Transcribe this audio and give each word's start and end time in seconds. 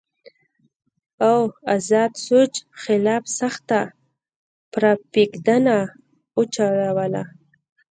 او 1.29 1.37
ازاد 1.75 2.11
سوچ 2.27 2.53
خلاف 2.83 3.23
سخته 3.39 3.79
پراپېګنډه 4.71 5.77
اوچلوله 6.37 7.23